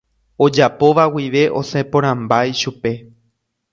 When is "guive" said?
1.17-1.43